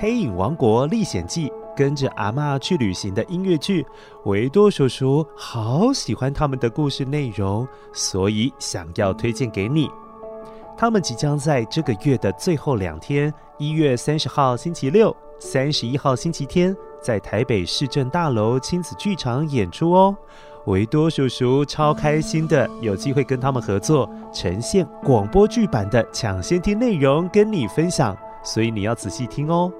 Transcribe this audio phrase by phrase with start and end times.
[0.00, 3.84] 黑影王国历险记》，跟着阿嬷去旅行的音乐剧，
[4.24, 9.90] 维多叔叔好喜欢他们的故事内容，所以想要推荐给你。
[10.74, 20.16] 他们即将在这个月的最后两天，一月三十号星期六、三十一号星期天，在台北市政大楼亲子剧场演出哦。
[20.64, 29.72] 维多叔叔超开心的，有机会跟他们合作，呈现广播剧版的抢先听内容跟你分享，所以你要仔细听哦。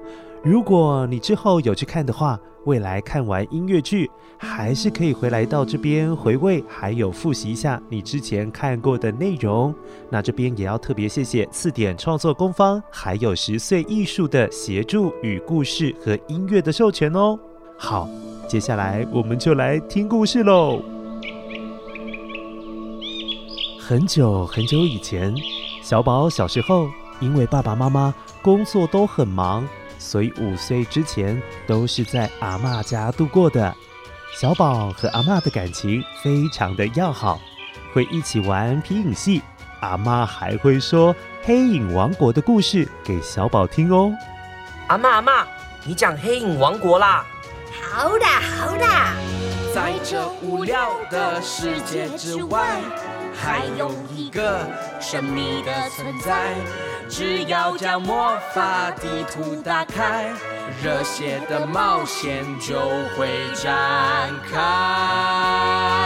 [0.43, 9.73] 如果你之后有去看的话，未来看完音乐剧，还是可以回来到这边回味，还有复习一下你之前看过的内容。
[10.09, 17.37] 那这边也要特别谢谢四点创作工坊，还有十岁艺术的协助与故事和音乐的授权哦。
[17.77, 18.09] 好。
[18.47, 20.81] 接下来我们就来听故事喽。
[23.79, 25.33] 很久很久以前，
[25.81, 26.89] 小宝小时候
[27.21, 33.73] 因为爸爸妈妈工作都很忙，所以五岁之前都是在阿妈家度过的。
[34.33, 37.39] 小宝和阿妈的感情非常的要好，
[37.93, 39.41] 会一起玩皮影戏。
[39.81, 44.13] 阿妈还会说黑影王国的故事给小宝听哦。
[44.87, 45.47] 阿妈阿妈，
[45.83, 47.25] 你讲黑影王国啦？
[47.91, 49.13] 好啦，好啦。
[49.73, 52.79] 在这无聊的世界之外，
[53.33, 54.67] 还有一个
[54.99, 56.90] 神秘的存在。
[57.11, 60.31] 只要将魔法地图打开，
[60.81, 62.79] 热血的冒险就
[63.17, 63.69] 会展
[64.49, 66.00] 开。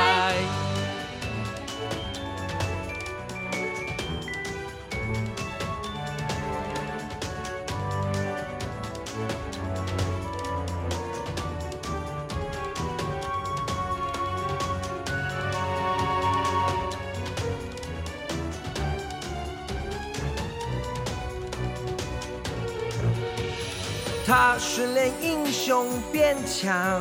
[24.27, 26.99] 他训练英雄变强，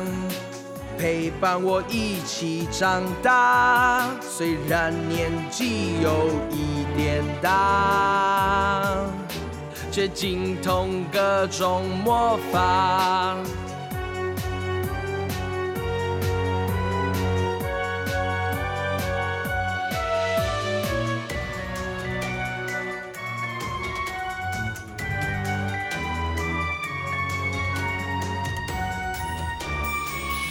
[0.95, 4.07] 陪伴我一起长大。
[4.21, 8.95] 虽然年纪有一点大，
[9.91, 13.35] 却精通各种魔法。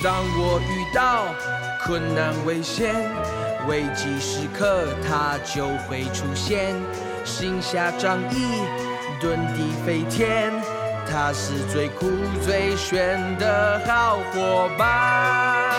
[0.04, 1.24] 当我遇到
[1.82, 2.94] 困难危险、
[3.66, 6.74] 危机时刻，他就会出现，
[7.24, 8.66] 行侠仗义，
[9.18, 10.52] 遁地飞天，
[11.10, 12.10] 他是最酷
[12.44, 15.72] 最炫的好伙伴。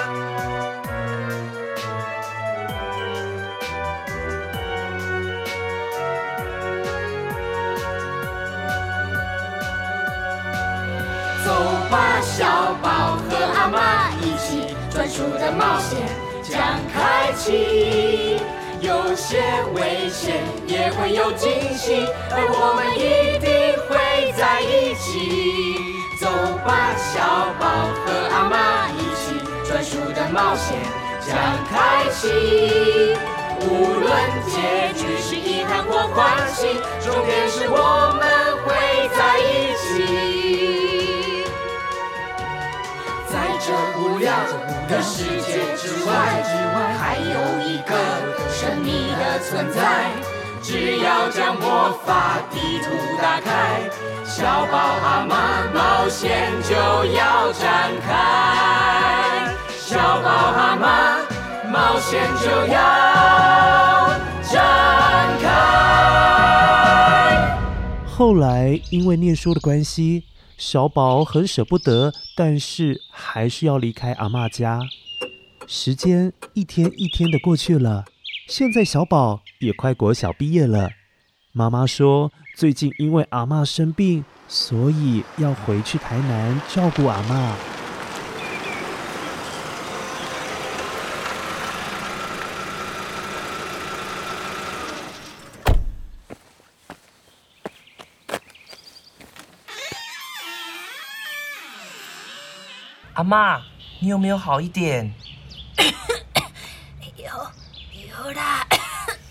[11.45, 11.51] 走
[11.91, 13.44] 吧，小宝和。
[15.05, 15.99] 专属的冒险
[16.41, 16.59] 将
[16.91, 18.41] 开启，
[18.81, 19.39] 有些
[19.75, 23.47] 危险也会有惊喜，而我们一定
[23.85, 25.77] 会在一起。
[26.19, 26.27] 走
[26.65, 27.21] 吧，小
[27.59, 27.67] 宝
[28.03, 30.75] 和阿妈一起，专属的冒险
[31.21, 31.37] 将
[31.69, 33.15] 开启。
[33.61, 34.11] 无论
[34.49, 38.73] 结局是遗憾或欢喜，重点是我们会
[39.15, 40.74] 在一起。
[43.65, 44.31] 这无聊
[44.87, 46.13] 的世界之外
[46.43, 47.33] 之外，还有
[47.67, 47.91] 一个
[48.47, 50.11] 神秘的存在。
[50.61, 53.81] 只要将魔法地图打开，
[54.23, 58.07] 小宝阿妈冒险就要展开。
[59.79, 61.17] 小宝阿妈
[61.67, 62.77] 冒险就要
[64.43, 64.61] 展
[65.41, 65.45] 开。
[68.05, 70.23] 后来因为念书的关系，
[70.57, 74.79] 小宝很舍不得，但是还是要离开阿嬷家。
[75.67, 78.05] 时间一天一天的过去了，
[78.47, 80.89] 现在小宝也快国小毕业了。
[81.51, 87.74] 妈妈说，最近因为阿嬷生病，所以要回去台南照顾阿嬷。
[103.15, 103.61] 阿妈，
[104.01, 105.09] 你有没有好一点？
[107.15, 108.67] 有，有啦。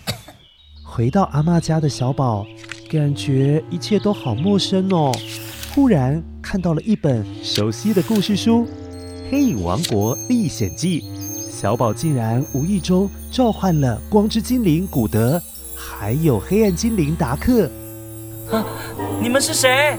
[0.83, 2.47] 回到阿妈家的小宝，
[2.89, 5.11] 感觉一切都好陌生哦。
[5.75, 8.65] 忽然看到了一本熟悉的故事书
[9.29, 11.01] 《黑影王国历险记》，
[11.51, 15.39] 小宝竟然无意中召唤了光之精灵古德，
[15.75, 17.69] 还有黑暗精灵达克。
[18.51, 18.65] 啊，
[19.21, 19.95] 你们是谁？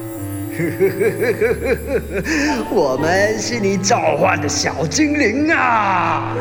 [2.72, 6.34] 我们是你召唤的小精灵啊，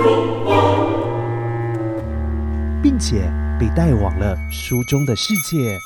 [2.81, 3.29] 并且
[3.59, 5.77] 被带往了书中的世界。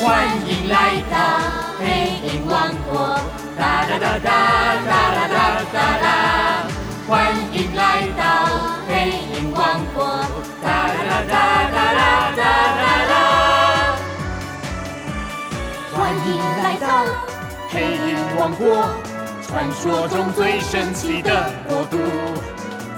[0.00, 1.61] 欢迎来到。
[1.82, 1.88] 黑
[2.22, 3.18] 影王国，
[3.58, 4.30] 哒哒哒哒
[4.86, 5.36] 哒哒哒
[5.72, 6.06] 哒哒！
[7.08, 7.10] 欢
[7.52, 8.22] 迎来到
[8.86, 9.60] 黑影王
[9.92, 10.06] 国，
[10.62, 11.34] 哒哒哒哒
[11.66, 11.76] 哒
[12.36, 12.40] 哒
[12.78, 13.12] 哒哒！
[15.92, 16.30] 欢迎
[16.62, 16.86] 来到
[17.68, 18.86] 黑影王国，
[19.48, 21.98] 传说中最神奇的国度，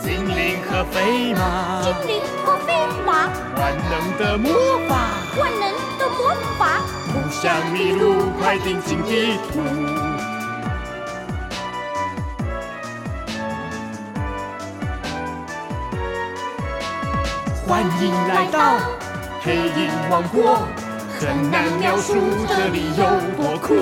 [0.05, 2.75] 精灵和飞马，精灵和飞
[3.07, 4.53] 马，万能的魔
[4.87, 5.09] 法，
[5.41, 6.83] 万能的魔法。
[7.11, 9.63] 不想迷路，快盯紧地图。
[17.67, 18.77] 欢迎来到
[19.41, 20.59] 黑影王国，
[21.19, 22.15] 很难描述
[22.47, 23.05] 这里有
[23.43, 23.75] 多酷。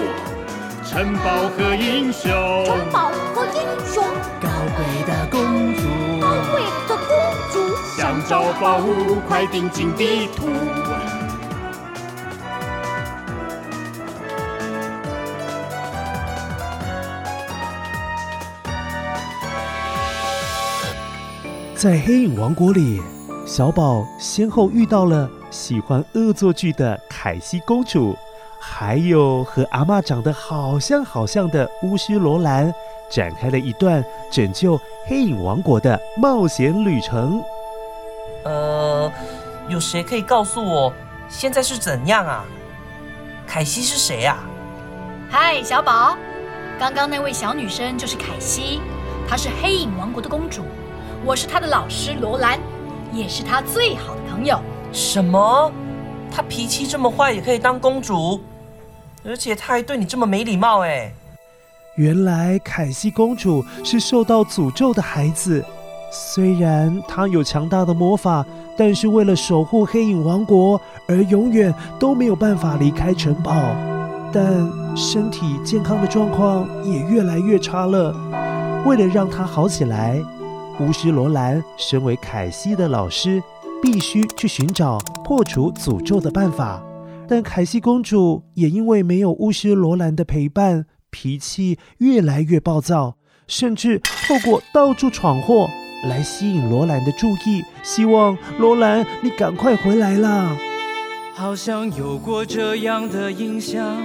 [0.84, 2.30] 城堡和英雄，
[2.66, 3.60] 城堡和英
[3.92, 4.04] 雄，
[4.42, 5.40] 高贵的公
[8.28, 10.46] 找宝物，快盯紧地图。
[21.74, 23.02] 在黑影王国里，
[23.44, 28.16] 小宝先后遇到了喜欢恶作剧的凯西公主，
[28.60, 32.72] 还有和阿嬷长得好像好像的巫师罗兰，
[33.10, 37.42] 展开了一段拯救黑影王国的冒险旅程。
[39.66, 40.92] 呃，有谁可以告诉我
[41.28, 42.44] 现在是怎样啊？
[43.46, 44.38] 凯西是谁啊？
[45.30, 46.16] 嗨，小宝，
[46.78, 48.80] 刚刚那位小女生就是凯西，
[49.28, 50.62] 她是黑影王国的公主。
[51.24, 52.58] 我是她的老师罗兰，
[53.12, 54.60] 也是她最好的朋友。
[54.92, 55.72] 什么？
[56.34, 58.40] 她脾气这么坏也可以当公主？
[59.24, 61.12] 而且她还对你这么没礼貌哎！
[61.96, 65.64] 原来凯西公主是受到诅咒的孩子，
[66.14, 68.44] 虽然他有强大的魔法，
[68.76, 70.78] 但是为了守护黑影王国
[71.08, 73.54] 而永远都没有办法离开城堡。
[74.30, 78.14] 但身体健康的状况也越来越差了。
[78.84, 80.22] 为了让他好起来。
[80.80, 83.42] 巫师罗兰身为凯西的老师，
[83.82, 86.82] 必须去寻找破除诅咒的办法。
[87.28, 93.16] 但凯西公主也因为没有巫师罗兰的陪伴，脾气越来越暴躁，
[93.46, 95.68] 甚至透过到处闯祸
[96.08, 100.56] 来吸引罗兰的注意，希望罗兰你赶快回来啦。
[101.34, 103.96] 好像有过这样的印象，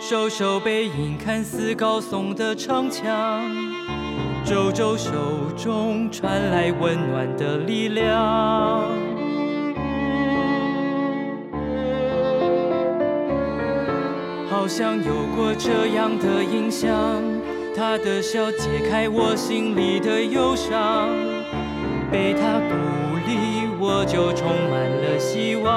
[0.00, 3.42] 瘦瘦背影，看似高耸的长墙。
[4.44, 5.12] 皱皱手
[5.56, 8.16] 中传来温暖的力量，
[14.50, 16.90] 好像有过这样的印象。
[17.74, 21.08] 他的笑解开我心里的忧伤，
[22.10, 22.74] 被他鼓
[23.26, 25.72] 励，我就充满了希望。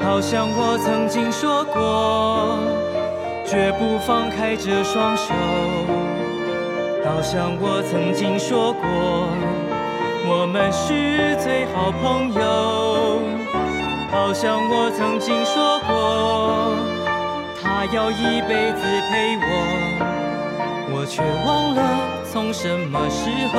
[0.00, 2.58] 好像我曾经说过，
[3.44, 5.34] 绝不放开这双手。
[7.04, 9.26] 好像我曾经说过，
[10.28, 13.41] 我们是最好朋友。
[14.24, 16.76] 好像我曾经说过，
[17.60, 18.78] 他要一辈子
[19.10, 19.44] 陪我，
[20.94, 22.22] 我却忘了。
[22.30, 23.58] 从什么时候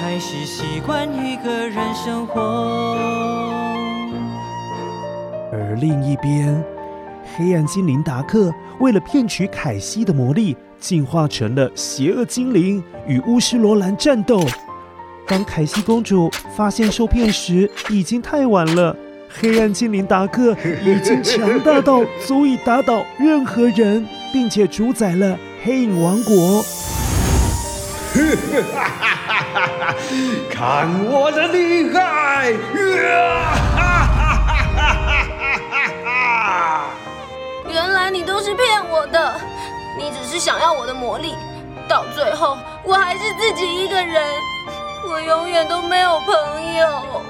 [0.00, 2.98] 开始习惯一个人生活？
[5.52, 6.60] 而另一边，
[7.36, 14.44] 黑暗精灵达克为了骗取凯西的魔力，进化成了邪恶精灵，与巫师罗兰战斗。
[15.28, 18.96] 当凯西公主发现受骗时，已经太晚了。
[19.32, 26.64] 黑暗精灵达克 已经强大到足以打倒任何人，并且主宰了黑影王国。
[30.50, 32.52] 看我的厉害！
[33.76, 34.94] 哈哈哈
[35.70, 36.84] 哈哈！
[37.70, 39.40] 原来你都是骗我的，
[39.96, 41.36] 你只是想要我的魔力，
[41.88, 44.22] 到最后我还是自己一个人，
[45.08, 46.34] 我永远都没有朋
[46.76, 47.22] 友。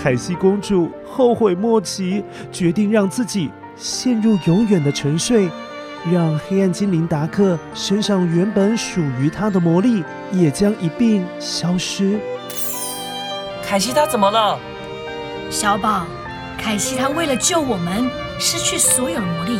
[0.00, 5.48] 凯西公主后悔莫及，决定让自己陷入永远的沉睡。
[6.12, 12.20] 让黑暗精灵达克身上原本属于他的魔力也将一并消失。
[13.64, 14.56] 凯西他怎么了？
[15.50, 16.06] 小宝，
[16.56, 19.58] 凯西他为了救我们，失去所有的魔力，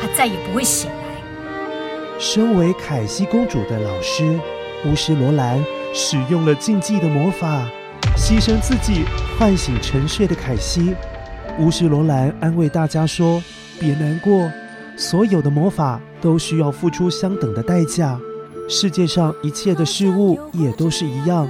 [0.00, 2.18] 他再也不会醒来。
[2.18, 4.38] 身为凯西公主的老师，
[4.84, 5.64] 巫师罗兰
[5.94, 7.66] 使用了禁忌的魔法，
[8.14, 9.04] 牺牲自己
[9.38, 10.92] 唤醒沉睡的凯西。
[11.60, 13.40] 巫师罗兰安慰大家说
[13.78, 14.50] ：“别难过。”
[14.98, 18.18] 所有的魔法都需要付出相等的代价，
[18.68, 21.48] 世界上一切的事物也都是一样。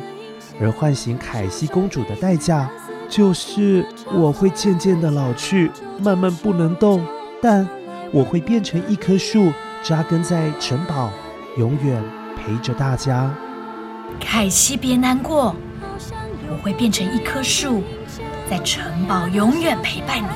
[0.61, 2.68] 而唤醒凯西公主的代价，
[3.09, 5.71] 就是我会渐渐的老去，
[6.02, 7.02] 慢慢不能动，
[7.40, 7.66] 但
[8.12, 9.50] 我会变成一棵树，
[9.83, 11.11] 扎根在城堡，
[11.57, 12.02] 永远
[12.37, 13.35] 陪着大家。
[14.21, 15.57] 凯西，别难过，
[16.59, 17.85] 我会变成一棵树，
[18.50, 20.29] 在城堡永远陪伴你。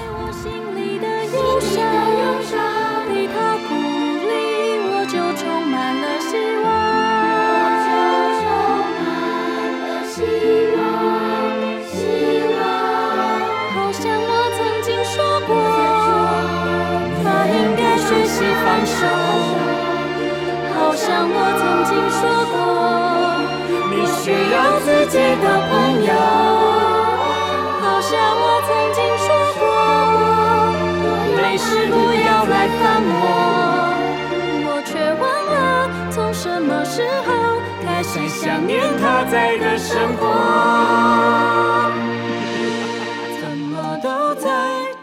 [18.65, 19.07] 放手，
[20.75, 22.21] 好像我曾经说
[22.53, 22.57] 过，
[24.23, 26.15] 需要自己的朋友。
[27.81, 29.27] 好像我曾经说
[29.59, 29.63] 过，
[31.43, 33.13] 没事不要来烦我。
[34.65, 35.59] 我却忘了
[36.13, 37.29] 从什么时候
[37.85, 40.21] 开始想念他在的生活。
[43.41, 44.47] 怎么都在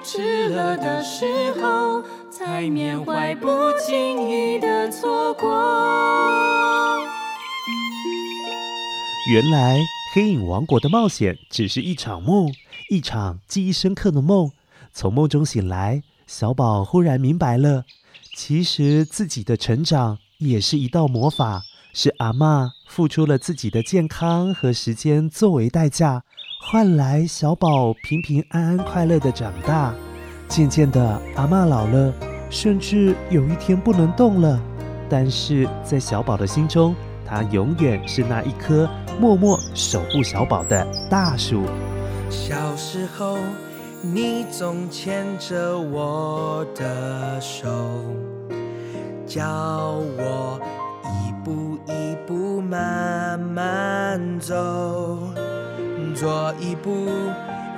[0.02, 1.26] 迟了的时
[1.62, 2.02] 候。
[2.32, 3.50] 才缅怀不
[3.86, 6.89] 经意的错过。
[9.30, 9.78] 原来
[10.12, 12.52] 黑影王国的冒险只是一场梦，
[12.90, 14.50] 一场记忆深刻的梦。
[14.92, 17.86] 从梦中醒来，小宝忽然明白了，
[18.36, 21.62] 其实自己的成长也是一道魔法，
[21.94, 26.24] 是阿嬷付出了自己的健康和时间作为代价，
[26.64, 29.94] 换来小宝平平安安、快乐的长大。
[30.48, 32.12] 渐渐的，阿嬷老了。
[32.50, 34.60] 甚至有一天不能动了，
[35.08, 36.96] 但是在小宝的心中，
[37.30, 41.64] 它永远是那一棵默默守护小宝的大树。
[42.30, 43.38] 小时候，
[44.02, 47.70] 你总牵着我的手，
[49.28, 50.60] 教我
[51.06, 55.20] 一步一步慢慢走，
[56.16, 57.08] 左一步。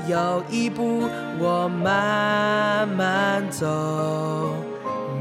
[0.07, 1.03] 右一步，
[1.39, 4.49] 我慢慢走，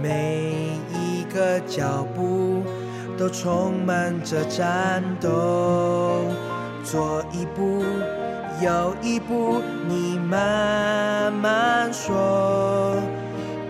[0.03, 2.63] 每一个脚步
[3.21, 6.23] 都充满着战斗。
[6.83, 7.85] 左一步，
[8.62, 12.97] 右一步，你慢慢说，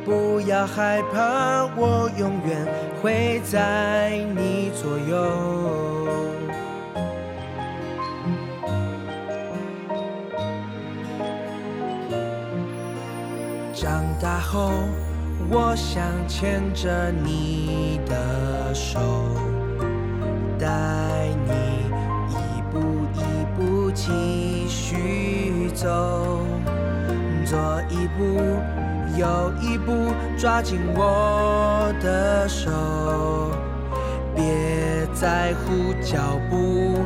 [0.04, 2.64] 不要害怕，我永远
[3.02, 6.06] 会在你左右。
[13.74, 14.70] 长大后，
[15.50, 19.00] 我想牵着你的手，
[20.60, 20.66] 带
[21.46, 21.52] 你
[22.28, 22.78] 一步
[23.14, 23.18] 一
[23.56, 26.44] 步继续走，
[27.46, 28.38] 左一步，
[29.18, 32.70] 右一步，抓紧我的手，
[34.36, 36.98] 别在乎脚步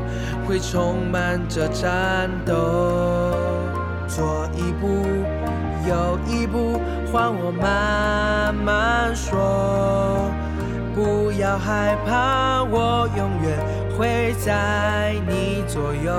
[0.49, 2.53] 会充满着战斗，
[4.09, 4.89] 左一步。
[5.87, 6.81] 右一步，
[7.13, 10.31] 换我慢慢说，
[10.95, 13.59] 不要害怕，我永远
[13.99, 16.13] 会在你左右。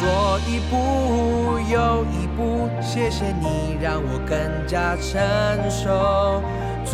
[0.00, 6.42] 做一步又一步，谢谢你让我更加成熟。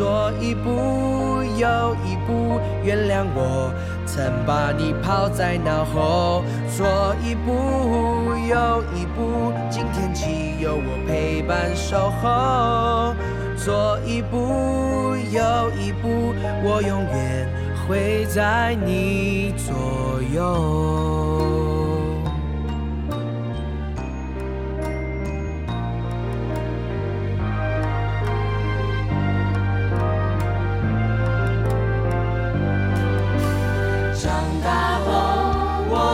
[0.00, 3.70] 左一步又一步，原谅我
[4.06, 6.42] 曾把你抛在脑后。
[6.74, 13.14] 左一步又一步，今天起有我陪伴守候。
[13.58, 16.32] 左一步又一步，
[16.64, 17.46] 我永远
[17.86, 21.59] 会在你左右。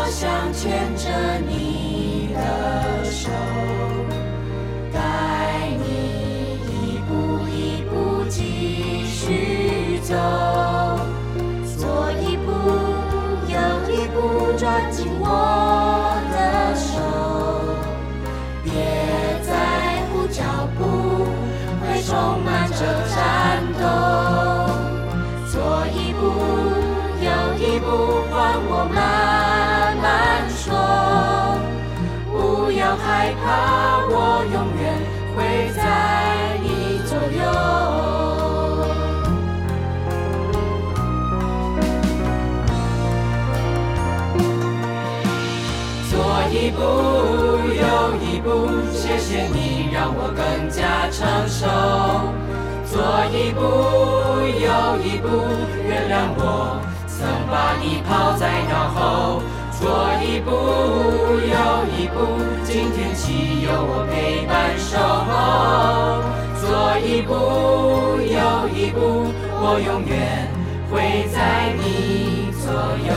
[0.07, 1.11] 我想牵着
[1.49, 3.29] 你的手，
[4.93, 10.15] 带你一步一步继续走，
[11.77, 12.53] 左一步，
[13.49, 13.59] 右
[13.91, 15.66] 一步，抓紧我。
[33.47, 34.85] 怕，我永远
[35.37, 35.79] 会在
[36.65, 36.67] 你
[37.07, 37.41] 左右。
[46.11, 46.13] 做
[46.51, 46.81] 一步
[47.71, 47.85] 又
[48.21, 48.49] 一步，
[48.93, 51.63] 谢谢你让我更加成熟。
[52.91, 52.95] 做
[53.31, 53.61] 一步
[54.59, 54.67] 又
[55.05, 55.27] 一步，
[55.87, 57.17] 原谅我曾
[57.49, 59.43] 把你抛在脑后。
[59.87, 60.51] 左一步
[61.47, 61.55] 又
[61.95, 62.19] 一步，
[62.65, 65.31] 今天起有我陪伴守候。
[66.61, 66.67] 左
[66.99, 67.31] 一步
[68.27, 69.31] 又一步，
[69.63, 70.51] 我永远
[70.91, 72.67] 会在你左
[73.07, 73.15] 右。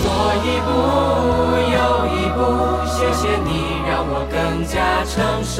[0.00, 0.06] 左
[0.44, 0.70] 一步
[1.74, 1.76] 又
[2.14, 2.38] 一步，
[2.86, 3.50] 谢谢你
[3.88, 5.58] 让我更加成熟。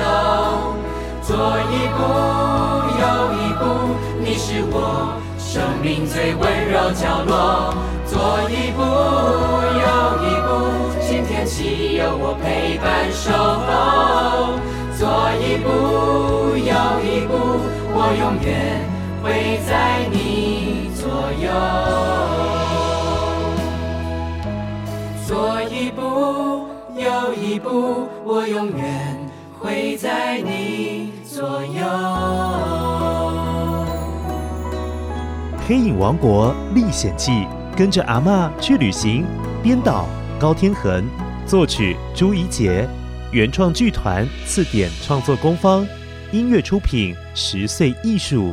[1.22, 1.35] 左
[1.70, 1.98] 一步
[3.61, 6.42] 步，你是我生命最温
[6.73, 7.75] 柔角落。
[8.07, 8.18] 做
[8.49, 8.81] 一步
[9.85, 9.87] 又
[10.25, 10.51] 一步，
[11.07, 14.59] 今天起有我陪伴守候。
[14.99, 15.07] 做
[15.38, 15.68] 一步
[16.57, 16.73] 又
[17.05, 17.33] 一步，
[17.94, 18.49] 我永远
[19.23, 19.70] 会在
[20.11, 21.01] 你左
[21.40, 21.46] 右。
[25.27, 26.01] 做一步
[26.96, 28.83] 又一步，我永远
[29.59, 32.80] 会在你左右。
[35.70, 39.24] 黑影王国历险记，跟着阿嬷去旅行。
[39.62, 41.06] 编导高天恒，
[41.46, 42.88] 作曲朱怡洁，
[43.30, 45.87] 原创剧团次点创作工坊，
[46.33, 48.52] 音乐出品十岁艺术。